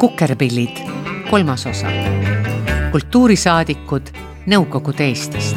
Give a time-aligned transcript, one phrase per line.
[0.00, 0.76] kukerpillid,
[1.30, 1.88] kolmas osa.
[2.92, 4.08] kultuurisaadikud
[4.46, 5.56] Nõukogude Eestist.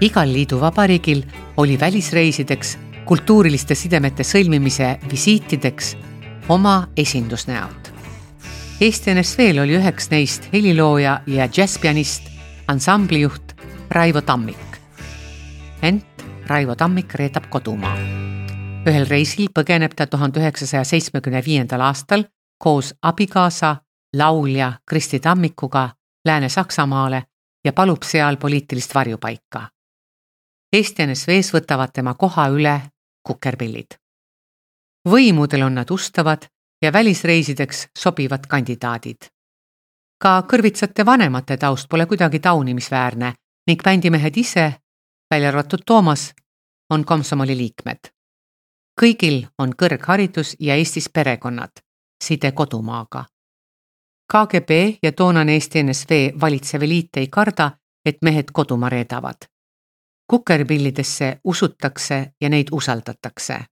[0.00, 1.22] igal liiduvabariigil
[1.56, 5.96] oli välisreisideks, kultuuriliste sidemete sõlmimise visiitideks
[6.48, 7.92] oma esindusnäod.
[8.80, 12.28] Eesti NSV-l oli üheks neist helilooja ja džässpianist,
[12.68, 13.56] ansamblijuht
[13.90, 14.80] Raivo Tammik.
[15.82, 18.19] ent Raivo Tammik reedab kodumaa
[18.88, 22.24] ühel reisil põgeneb ta tuhande üheksasaja seitsmekümne viiendal aastal
[22.58, 23.76] koos abikaasa,
[24.16, 25.90] laulja Kristi Tammikuga
[26.24, 27.22] Lääne-Saksamaale
[27.64, 29.68] ja palub seal poliitilist varjupaika.
[30.72, 32.80] Eesti NSV-s võtavad tema koha üle
[33.22, 33.98] kukerpillid.
[35.08, 36.46] võimudel on nad ustavad
[36.82, 39.28] ja välisreisideks sobivad kandidaadid.
[40.18, 43.34] ka kõrvitsate vanemate taust pole kuidagi taunimisväärne
[43.66, 44.74] ning bändimehed ise,
[45.30, 46.32] välja arvatud Toomas,
[46.90, 48.19] on komsomoli liikmed
[49.00, 51.70] kõigil on kõrgharidus ja Eestis perekonnad,
[52.24, 53.24] side kodumaaga.
[54.32, 57.70] KGB ja toonane Eesti NSV valitsev eliit ei karda,
[58.04, 59.36] et mehed kodumaa reedavad.
[60.30, 63.64] kukerpillidesse usutakse ja neid usaldatakse.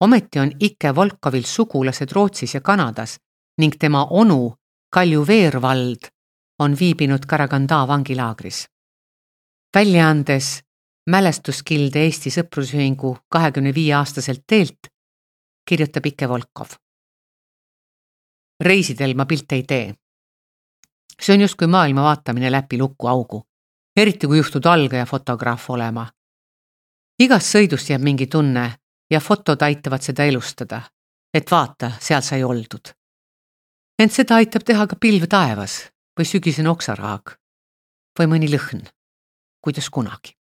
[0.00, 3.18] ometi on Ike Volkovil sugulased Rootsis ja Kanadas
[3.58, 4.54] ning tema onu
[4.90, 6.08] Kalju Veervald
[6.58, 8.68] on viibinud Karaganda vangilaagris.
[9.76, 10.62] väljaandes
[11.10, 14.88] mälestuskilde Eesti Sõprusühingu kahekümne viie aastaselt teelt,
[15.68, 16.68] kirjutab Ike Volkov.
[18.60, 19.94] reisidel ma pilte ei tee.
[21.22, 23.42] see on justkui maailma vaatamine läbi lukuaugu,
[23.96, 26.06] eriti kui juhtud algaja fotograaf olema.
[27.18, 28.74] igast sõidust jääb mingi tunne
[29.10, 30.82] ja fotod aitavad seda elustada,
[31.34, 32.94] et vaata, seal sai oldud.
[33.98, 37.34] ent seda aitab teha ka pilv taevas või sügisene oksaraag
[38.18, 38.86] või mõni lõhn,
[39.60, 40.41] kuidas kunagi.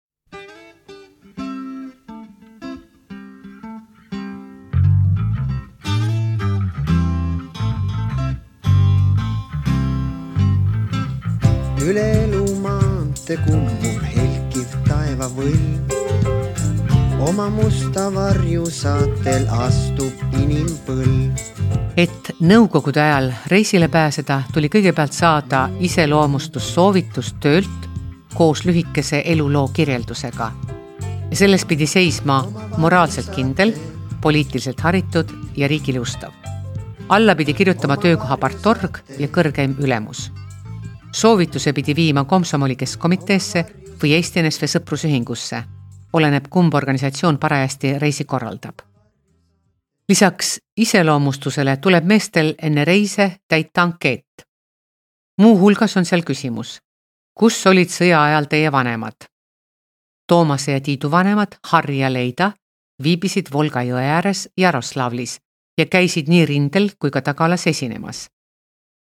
[11.87, 15.93] Üle elumaantee kummub helkiv taevavõlv.
[17.23, 21.39] oma musta varju saatel astub inimpõlv.
[21.95, 27.87] et Nõukogude ajal reisile pääseda, tuli kõigepealt saada iseloomustussoovitus töölt
[28.33, 30.51] koos lühikese eluloo kirjeldusega.
[31.33, 32.43] selles pidi seisma
[32.77, 33.73] moraalselt kindel,
[34.21, 36.31] poliitiliselt haritud ja riigile ustav.
[37.09, 40.31] alla pidi kirjutama töökoha partorg ja kõrgeim ülemus
[41.17, 43.63] soovituse pidi viima komsomoli keskkomiteesse
[44.01, 45.63] või Eesti NSV Sõprusühingusse,
[46.13, 48.79] oleneb, kumb organisatsioon parajasti reisi korraldab.
[50.09, 54.45] lisaks iseloomustusele tuleb meestel enne reise täita ankeet.
[55.41, 56.77] muuhulgas on seal küsimus,
[57.33, 59.25] kus olid sõja ajal teie vanemad?
[60.27, 62.51] Toomase ja Tiidu vanemad, Harri ja Leida,
[63.03, 65.39] viibisid Volga jõe ääres Jaroslavlis
[65.77, 68.27] ja käisid nii rindel kui ka tagalas esinemas.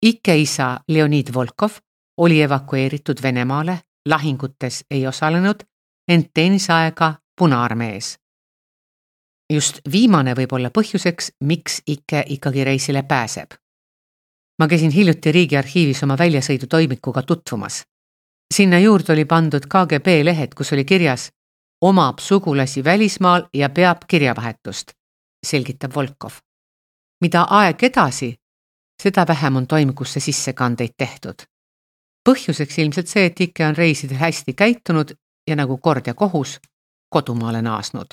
[0.02, 1.70] Ike isa Leonid Volkov
[2.20, 5.54] oli evakueeritud Venemaale, lahingutes ei osalenud,
[6.08, 8.18] ent teenis aega Punaarmees.
[9.52, 13.50] just viimane võib olla põhjuseks, miks Ike ikkagi reisile pääseb.
[14.58, 17.82] ma käisin hiljuti Riigiarhiivis oma väljasõidutoimikuga tutvumas.
[18.54, 21.30] sinna juurde oli pandud KGB lehed, kus oli kirjas
[21.80, 24.92] omab sugulasi välismaal ja peab kirjavahetust,
[25.46, 26.32] selgitab Volkov.
[27.20, 28.34] mida aeg edasi,
[29.02, 31.50] seda vähem on toimikusse sissekandeid tehtud
[32.24, 35.14] põhjuseks ilmselt see, et Ike on reisidel hästi käitunud
[35.48, 36.58] ja nagu kord ja kohus
[37.10, 38.06] kodumaale naasnud.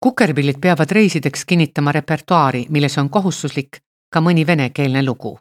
[0.00, 3.80] kukerpillid peavad reisideks kinnitama repertuaari, milles on kohustuslik
[4.12, 5.38] ka mõni venekeelne lugu.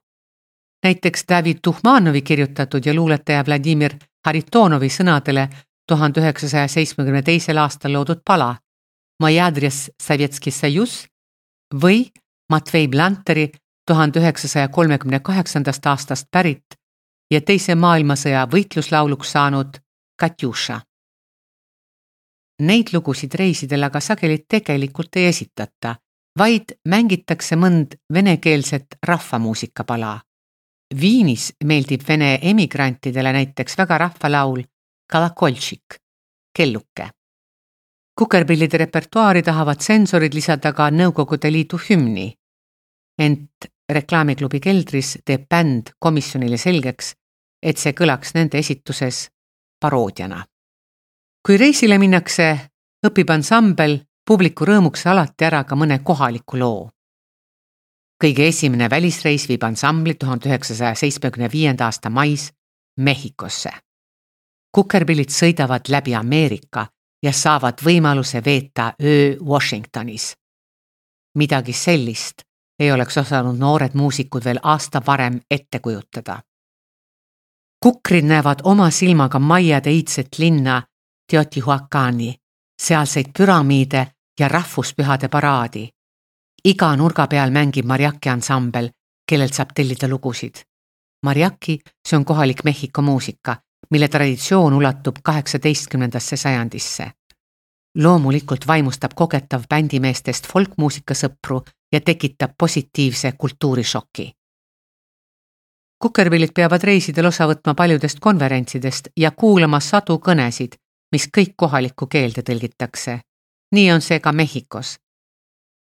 [0.83, 3.93] näiteks David Tuhmanovi kirjutatud ja luuletaja Vladimir
[4.25, 5.49] Haritonovi sõnadele
[5.87, 8.55] tuhande üheksasaja seitsmekümne teisel aastal loodud pala
[9.19, 11.05] Moje adress Sovetski Sojus
[11.83, 12.09] või
[12.49, 13.51] Matvei Blanteri
[13.87, 16.75] tuhande üheksasaja kolmekümne kaheksandast aastast pärit
[17.31, 19.77] ja Teise maailmasõja võitluslauluks saanud
[20.19, 20.79] Katjuša.
[22.61, 25.95] Neid lugusid reisidel aga sageli tegelikult ei esitata,
[26.39, 30.19] vaid mängitakse mõnd venekeelset rahvamuusikapala.
[31.01, 34.63] Viinis meeldib vene emigrantidele näiteks väga rahvalaul
[35.11, 35.97] Kalakoltšik,
[36.55, 37.09] kelluke.
[38.19, 42.33] kukerpillide repertuaari tahavad tsensorid lisada ka Nõukogude Liidu hümni
[43.19, 47.13] ent reklaamiklubi keldris teeb bänd komisjonile selgeks,
[47.63, 49.29] et see kõlaks nende esituses
[49.79, 50.45] paroodiana.
[51.45, 52.57] kui reisile minnakse,
[53.07, 56.89] õpib ansambel publiku rõõmuks alati ära ka mõne kohaliku loo.
[58.23, 62.51] kõige esimene välisreis viib ansambli tuhande üheksasaja seitsmekümne viienda aasta mais
[62.97, 63.71] Mehhikosse.
[64.71, 66.87] kukerpillid sõidavad läbi Ameerika
[67.23, 70.35] ja saavad võimaluse veeta öö Washingtonis.
[71.35, 72.43] midagi sellist
[72.83, 76.39] ei oleks osanud noored muusikud veel aasta varem ette kujutada.
[77.83, 80.81] kukrid näevad oma silmaga maiade iidset linna
[81.31, 82.35] Teotihuacani,
[82.81, 84.07] sealseid püramiide
[84.39, 85.89] ja rahvuspühade paraadi.
[86.65, 88.89] iga nurga peal mängib Mariaki ansambel,
[89.29, 90.55] kellelt saab tellida lugusid.
[91.23, 93.55] Mariaki, see on kohalik Mehhiko muusika,
[93.89, 97.11] mille traditsioon ulatub kaheksateistkümnendasse sajandisse.
[97.97, 101.61] loomulikult vaimustab kogetav bändimeestest folkmuusika sõpru
[101.93, 104.31] ja tekitab positiivse kultuurishoki.
[106.03, 110.75] Kukerpillid peavad reisidel osa võtma paljudest konverentsidest ja kuulama sadu kõnesid,
[111.11, 113.19] mis kõik kohalikku keelde tõlgitakse.
[113.71, 114.97] nii on see ka Mehhikos.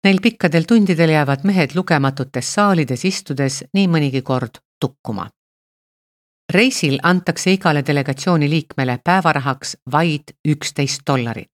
[0.04, 5.30] Neil pikkadel tundidel jäävad mehed lugematutes saalides istudes nii mõnigi kord tukkuma.
[6.54, 11.53] reisil antakse igale delegatsiooni liikmele päevarahaks vaid üksteist dollarit.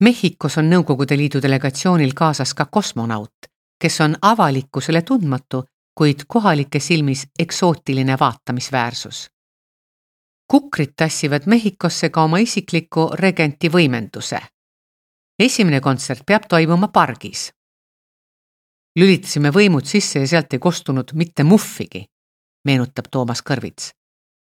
[0.00, 3.46] Mehhikos on Nõukogude Liidu delegatsioonil kaasas ka kosmonaut,
[3.78, 5.62] kes on avalikkusele tundmatu,
[5.94, 9.28] kuid kohalike silmis eksootiline vaatamisväärsus.
[10.50, 14.40] kukrid tassivad Mehhikosse ka oma isikliku regenti võimenduse.
[15.38, 17.52] esimene kontsert peab toimuma pargis.
[18.96, 22.04] lülitasime võimud sisse ja sealt ei kostunud mitte muhvigi,
[22.64, 23.90] meenutab Toomas Kõrvits.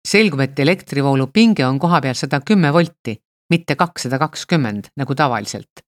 [0.09, 5.85] selgub, et elektrivoolu pinge on kohapeal sada kümme volti mitte kakssada kakskümmend nagu tavaliselt.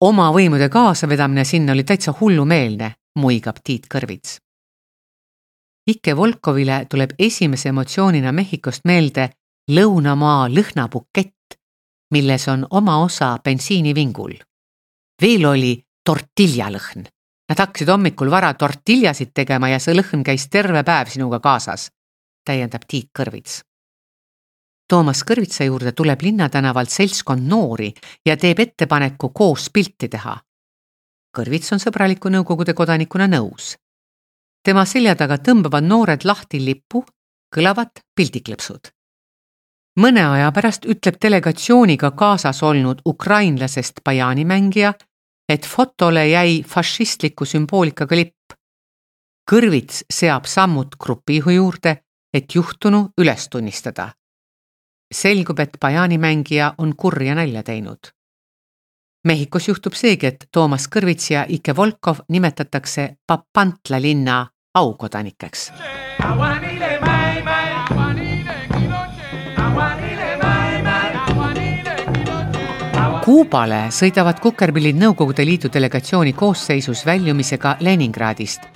[0.00, 4.38] oma võimude kaasavedamine sinna oli täitsa hullumeelne, muigab Tiit Kõrvits.
[5.86, 9.28] Ike Volkovile tuleb esimese emotsioonina Mehhikost meelde
[9.70, 11.58] lõunamaa lõhnabukett,
[12.10, 14.34] milles on oma osa bensiinivingul.
[15.22, 17.06] veel oli tortiljalõhn.
[17.48, 21.90] Nad hakkasid hommikul vara tortiljasid tegema ja see lõhn käis terve päev sinuga kaasas,
[22.44, 23.62] täiendab Tiit Kõrvits
[24.92, 27.86] Toomas Kõrvitsa juurde tuleb linnatänavalt seltskond noori
[28.28, 30.34] ja teeb ettepaneku koos pilti teha.
[31.32, 33.76] Kõrvits on sõbraliku Nõukogude kodanikuna nõus.
[34.62, 37.04] tema selja taga tõmbavad noored lahti lipu,
[37.56, 38.92] kõlavad pildiklõpsud.
[39.96, 44.94] mõne aja pärast ütleb delegatsiooniga kaasas olnud ukrainlasest bajaanimängija,
[45.48, 48.52] et fotole jäi fašistliku sümboolikaga lipp.
[49.50, 52.02] Kõrvits seab sammud grupijuhi juurde,
[52.34, 54.12] et juhtunu üles tunnistada
[55.12, 58.10] selgub, et bajaanimängija on kurja nalja teinud.
[59.24, 65.72] Mehhikos juhtub seegi, et Toomas Kõrvits ja Ike Volkov nimetatakse Papantla linna aukodanikeks.
[73.22, 78.72] Kuubale sõidavad kukerpillid Nõukogude Liidu delegatsiooni koosseisus väljumisega Leningradist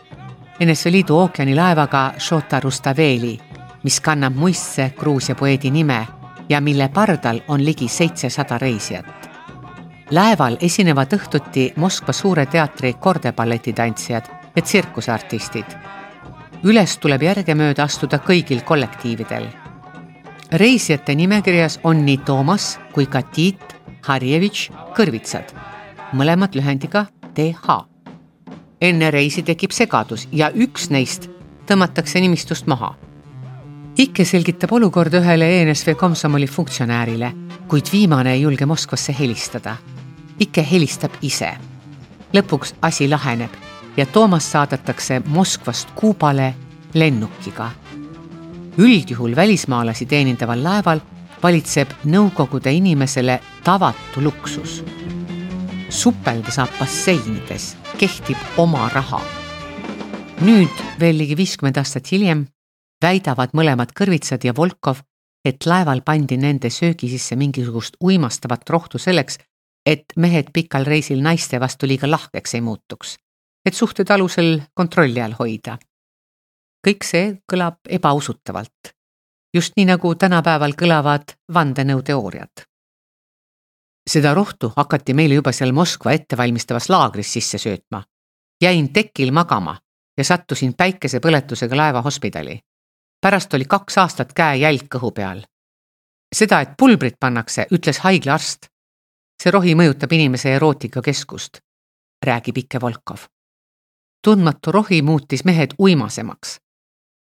[0.61, 3.38] NSV Liidu ookeanilaevaga Šota Rustaveli,
[3.83, 6.06] mis kannab muistse Gruusia poeedi nime
[6.49, 9.31] ja mille pardal on ligi seitsesada reisijat.
[10.11, 14.25] laeval esinevad õhtuti Moskva Suure Teatri kordebaletitantsijad
[14.57, 15.67] ja tsirkuseartistid.
[16.65, 19.47] üles tuleb järgemööda astuda kõigil kollektiividel.
[20.53, 25.55] reisijate nimekirjas on nii Toomas kui ka Tiit Harjevitš Kõrvitsad,
[26.13, 27.87] mõlemad lühendiga TH.
[28.81, 31.31] enne reisi tekib segadus ja üks neist
[31.67, 33.06] tõmmatakse nimistust maha
[33.97, 37.31] Ikke selgitab olukorda ühele ENSV komsomoli funktsionäärile,
[37.69, 39.77] kuid viimane ei julge Moskvasse helistada.
[40.41, 41.55] Ikke helistab ise.
[42.35, 43.50] lõpuks asi laheneb
[43.97, 46.55] ja Toomas saadetakse Moskvast Kuubale
[46.95, 47.71] lennukiga.
[48.79, 51.00] üldjuhul välismaalasi teenindaval laeval
[51.43, 54.85] valitseb Nõukogude inimesele tavatu luksus.
[55.88, 59.21] supelda saab basseinides, kehtib oma raha.
[60.41, 62.47] nüüd veel ligi viiskümmend aastat hiljem
[63.03, 65.03] väidavad mõlemad Kõrvitsad ja Volkov,
[65.45, 69.38] et laeval pandi nende söögi sisse mingisugust uimastavat rohtu selleks,
[69.87, 73.17] et mehed pikal reisil naiste vastu liiga lahkeks ei muutuks,
[73.67, 75.79] et suhted alusel kontrolli all hoida.
[76.87, 78.93] kõik see kõlab ebausutavalt,
[79.55, 82.67] just nii nagu tänapäeval kõlavad vandenõuteooriad.
[84.11, 88.03] seda rohtu hakati meile juba seal Moskva ettevalmistavas laagris sisse söötma.
[88.62, 89.79] jäin tekil magama
[90.19, 92.61] ja sattusin päikesepõletusega laeva hospidali
[93.20, 95.42] pärast oli kaks aastat käejälg kõhu peal.
[96.35, 98.66] seda, et pulbrit pannakse, ütles haiglaarst.
[99.42, 101.58] see rohi mõjutab inimese erootikakeskust,
[102.26, 103.26] räägib Ikke Volkov.
[104.25, 106.58] tundmatu rohi muutis mehed uimasemaks.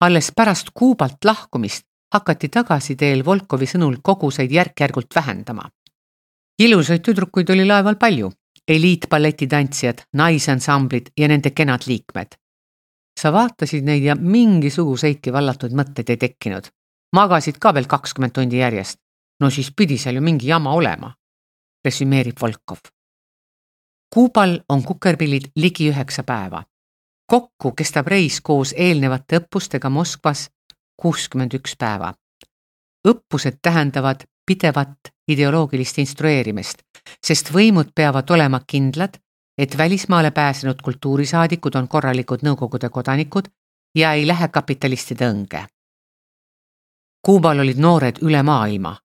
[0.02, 5.70] alles pärast Kuubalt lahkumist hakati tagasiteel Volkovi sõnul koguseid järk-järgult vähendama.
[6.60, 8.32] ilusaid tüdrukuid oli laeval palju,
[8.68, 12.28] eliitballetitantsijad, naisansamblid ja nende kenad liikmed
[13.18, 16.70] sa vaatasid neid ja mingisuguseidki vallatud mõtteid ei tekkinud.
[17.16, 19.00] magasid ka veel kakskümmend tundi järjest.
[19.40, 21.14] no siis pidi seal ju mingi jama olema,
[21.86, 22.80] resümeerib Volkov.
[24.14, 26.64] Kuubal on kukerpillid ligi üheksa päeva.
[27.26, 30.50] kokku kestab reis koos eelnevate õppustega Moskvas
[31.02, 32.14] kuuskümmend üks päeva.
[33.08, 36.78] õppused tähendavad pidevat ideoloogilist instrueerimist,
[37.26, 39.18] sest võimud peavad olema kindlad,
[39.58, 43.50] et välismaale pääsenud kultuurisaadikud on korralikud Nõukogude kodanikud
[43.96, 45.66] ja ei lähe kapitalistide õnge.
[47.26, 48.96] Kuubal olid noored üle maailma,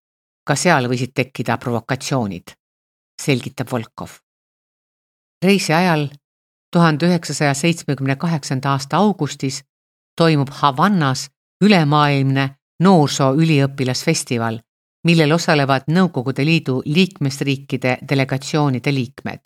[0.44, 2.52] ka seal võisid tekkida provokatsioonid,
[3.22, 4.10] selgitab Volkov.
[5.44, 6.08] reisi ajal
[6.72, 9.62] tuhande üheksasaja seitsmekümne kaheksanda aasta augustis
[10.16, 11.30] toimub Havannas
[11.64, 12.44] ülemaailmne
[12.82, 14.58] noorsooüliõpilasfestival,
[15.06, 19.40] millel osalevad Nõukogude Liidu liikmesriikide delegatsioonide liikmed.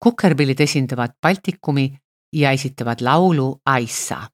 [0.00, 1.98] Kukerpillid esindavad Baltikumi
[2.32, 4.28] ja esitavad laulu Aissa.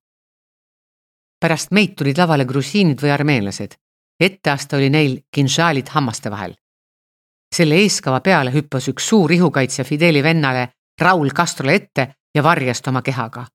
[1.40, 3.75] pärast meid tulid lavale grusiinid või armeenlased.
[4.21, 6.54] etteaste oli neil kinžaalid hammaste vahel.
[7.54, 10.68] selle eeskava peale hüppas üks suur ihukaitsja Fideli vennale
[11.00, 13.47] Raul Castrole ette ja varjas ta oma kehaga.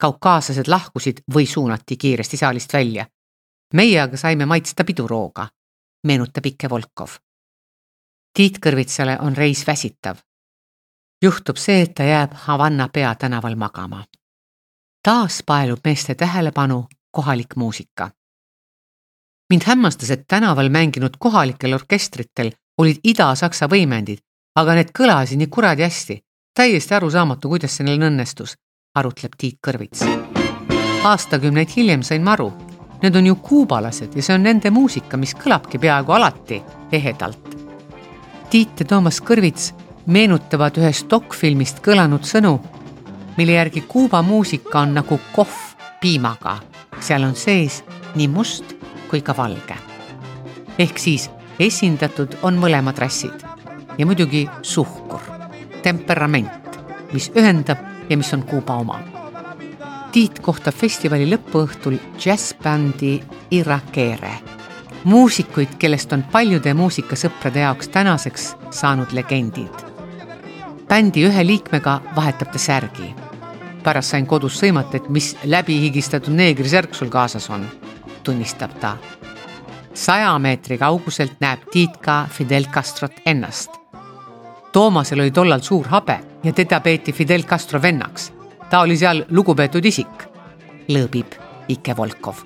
[0.00, 3.06] kaukaaslased lahkusid või suunati kiiresti saalist välja.
[3.74, 5.48] meie aga saime maitsta pidurooga
[6.06, 7.18] meenutab Ikke Volkov.
[8.34, 10.16] Tiit Kõrvitsale on reis väsitav.
[11.22, 14.04] Juhtub see, et ta jääb Havanna peatänaval magama.
[15.02, 18.10] taas paelub meeste tähelepanu kohalik muusika.
[19.50, 24.18] mind hämmastas, et tänaval mänginud kohalikel orkestritel olid Ida-Saksa võimendid,
[24.56, 26.24] aga need kõlasid nii kuradi hästi.
[26.54, 28.54] täiesti arusaamatu, kuidas see neil õnnestus,
[28.94, 30.04] arutleb Tiit Kõrvits.
[31.04, 32.52] aastakümneid hiljem sain ma aru
[33.02, 36.58] Need on ju kuubalased ja see on nende muusika, mis kõlabki peaaegu alati
[36.92, 37.54] ehedalt.
[38.50, 39.70] Tiit ja Toomas Kõrvits
[40.06, 42.58] meenutavad ühest dokfilmist kõlanud sõnu,
[43.36, 46.58] mille järgi Kuuba muusika on nagu kohv piimaga.
[47.00, 48.74] seal on sees nii must
[49.10, 49.76] kui ka valge.
[50.78, 53.46] ehk siis esindatud on mõlemad rassid
[53.98, 55.20] ja muidugi suhkur,
[55.82, 56.80] temperament,
[57.12, 57.78] mis ühendab
[58.10, 59.00] ja mis on Kuuba oma
[60.10, 63.12] Tiit kohtab festivali lõpuõhtul džässbändi
[63.54, 64.32] Irakere.
[65.04, 69.89] muusikuid, kellest on paljude muusikasõprade jaoks tänaseks saanud legendid.
[70.90, 73.14] Bändi ühe liikmega vahetab ta särgi.
[73.82, 77.66] pärast sain kodus sõimata, et mis läbihigistatud neegrisärk sul kaasas on,
[78.22, 78.96] tunnistab ta.
[79.94, 83.70] saja meetri kauguselt näeb Tiit ka Fidel Castrot ennast.
[84.72, 88.32] Toomasel oli tollal suur habe ja teda peeti Fidel Castro vennaks
[88.70, 90.26] ta oli seal lugupeetud isik,
[90.88, 91.34] lõõbib
[91.68, 92.44] Ike Volkov.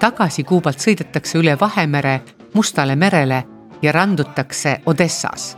[0.00, 2.20] tagasi Kuubalt sõidetakse üle Vahemere
[2.54, 3.44] Mustale merele
[3.82, 5.56] ja randutakse Odessas.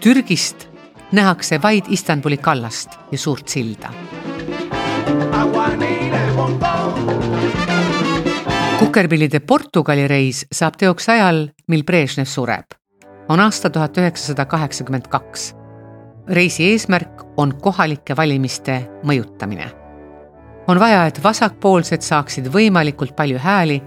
[0.00, 0.68] Türgist
[1.14, 3.90] nähakse vaid Istanbuli kallast ja suurt silda.
[8.78, 12.64] kukerpillide Portugali reis saab teoks ajal, mil Brežnev sureb.
[13.28, 15.54] on aasta tuhat üheksasada kaheksakümmend kaks
[16.28, 19.70] reisi eesmärk on kohalike valimiste mõjutamine.
[20.66, 23.82] on vaja, et vasakpoolsed saaksid võimalikult palju hääli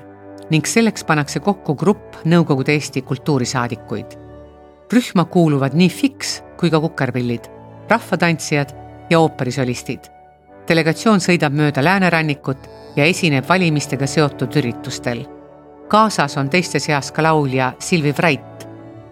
[0.49, 4.26] ning selleks pannakse kokku grupp Nõukogude Eesti kultuurisaadikuid.
[4.93, 7.45] Rühma kuuluvad nii Fiks kui ka Kukerpillid,
[7.89, 8.69] rahvatantsijad
[9.09, 9.99] ja ooperisolistid.
[10.67, 15.25] delegatsioon sõidab mööda läänerannikut ja esineb valimistega seotud üritustel.
[15.87, 18.67] kaasas on teiste seas ka laulja Silvi Vrait,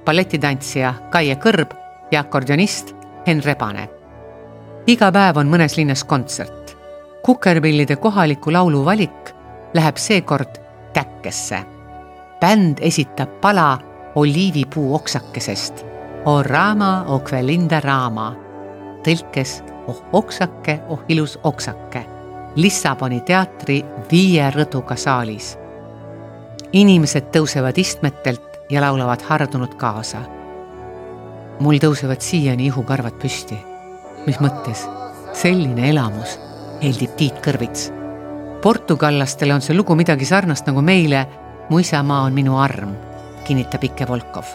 [0.05, 1.71] balletitantsija Kaie Kõrb
[2.11, 2.95] ja akordionist
[3.27, 3.89] Henn Rebane.
[4.87, 6.77] iga päev on mõnes linnas kontsert.
[7.23, 9.33] kukerpillide kohaliku laulu valik
[9.73, 10.61] läheb seekord
[10.93, 11.65] Käkkesse.
[12.41, 15.85] bänd esitab pala oliivipuu oksakesest.
[16.25, 18.35] O rama, o quelinda rama.
[19.03, 22.05] tõlkes oh oksake, oh ilus oksake.
[22.55, 25.57] Lissaboni teatri viie rõduga saalis.
[26.73, 30.35] inimesed tõusevad istmetelt ja laulavad hardunud kaasa
[31.59, 33.57] mul tõusevad siiani ihukarvad püsti.
[34.25, 34.85] mis mõttes?
[35.33, 36.39] selline elamus,
[36.81, 37.91] heldib Tiit Kõrvits.
[38.61, 41.27] portugallastele on see lugu midagi sarnast nagu meile
[41.69, 42.91] Mu isamaa on minu arm,
[43.45, 44.45] kinnitab Ike Volkov.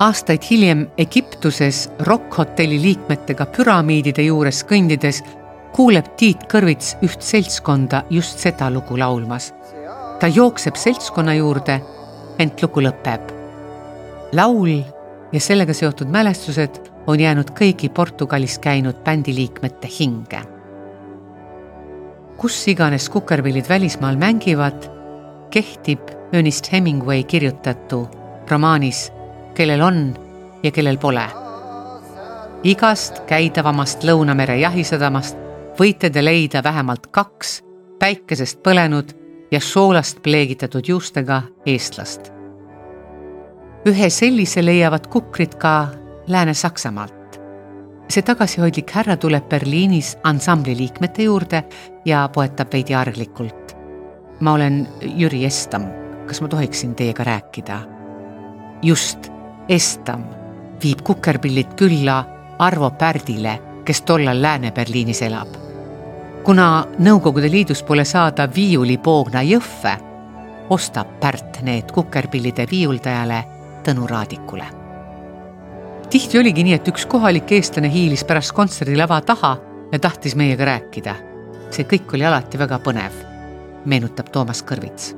[0.00, 5.22] aastaid hiljem Egiptuses Rock-hotelli liikmetega püramiidide juures kõndides
[5.76, 9.52] kuuleb Tiit Kõrvits üht seltskonda just seda lugu laulmas.
[10.20, 11.80] ta jookseb seltskonna juurde,
[12.38, 13.32] ent lugu lõpeb.
[14.32, 14.82] laul
[15.32, 20.42] ja sellega seotud mälestused on jäänud kõigi Portugalis käinud bändiliikmete hinge.
[22.36, 24.97] kus iganes kukerpillid välismaal mängivad,
[25.50, 26.00] kehtib
[26.32, 28.08] Ernest Hemingway kirjutatu
[28.50, 29.12] romaanis
[29.54, 30.14] Kellel on
[30.62, 31.26] ja kellel pole.
[32.62, 35.36] igast käidavamast Lõunamere jahisadamast
[35.80, 37.62] võite te leida vähemalt kaks
[37.98, 39.14] päikesest põlenud
[39.50, 42.38] ja soolast pleegitatud juustega eestlast
[43.86, 45.88] ühe sellise leiavad kukrid ka
[46.28, 47.14] Lääne-Saksamaalt.
[48.08, 51.62] see tagasihoidlik härra tuleb Berliinis ansambli liikmete juurde
[52.04, 53.57] ja poetab veidi arglikult.
[54.40, 55.84] Ma olen Jüri Estam,
[56.26, 57.78] kas ma tohiksin teiega rääkida?
[58.82, 59.30] just,
[59.68, 60.24] Estam
[60.82, 62.24] viib kukerpillid külla
[62.58, 65.48] Arvo Pärdile, kes tollal Lääne-Berliinis elab.
[66.44, 69.98] kuna Nõukogude Liidus pole saada viiulipoogna jõhve,
[70.70, 73.44] ostab Pärt need kukerpillide viiuldajale
[73.84, 74.78] Tõnu Raadikule
[76.10, 79.56] tihti oligi nii, et üks kohalik eestlane hiilis pärast kontserdi lava taha
[79.92, 81.14] ja tahtis meiega rääkida.
[81.70, 83.12] see kõik oli alati väga põnev,
[83.84, 85.14] meenutab Toomas Kõrvits.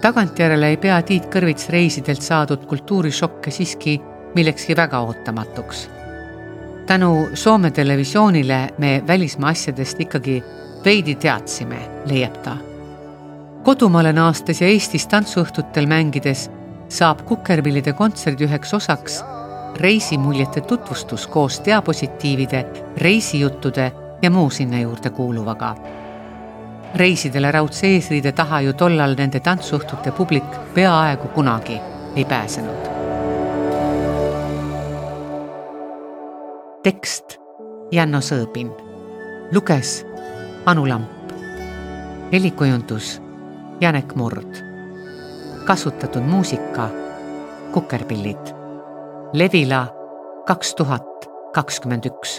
[0.00, 4.00] tagantjärele ei pea Tiit Kõrvits reisidelt saadud kultuurishokke siiski
[4.34, 5.88] millekski väga ootamatuks.
[6.86, 10.42] tänu Soome televisioonile me välismaa asjadest ikkagi
[10.84, 12.56] veidi teadsime, leiab ta.
[13.62, 16.50] kodumaale naastes ja Eestis tantsuõhtutel mängides
[16.88, 19.24] saab Kukerpillide kontserdi üheks osaks
[19.78, 25.76] reisimuljete tutvustus koos diapositiivide, reisijuttude ja muu sinna juurde kuuluvaga.
[26.94, 31.80] Reisidele raudse eesriide taha ju tollal nende tantsuõhtute publik peaaegu kunagi
[32.16, 32.88] ei pääsenud.
[36.82, 37.36] tekst
[37.92, 38.70] Janno Sõõbin,
[39.52, 40.06] luges
[40.66, 41.32] Anu Lamp,
[42.32, 43.18] helikujundus
[43.80, 44.62] Janek Murd
[45.68, 46.88] kasutatud muusika
[47.72, 48.54] Kukerpillid.
[49.32, 49.86] Levila
[50.46, 52.38] kaks tuhat kakskümmend üks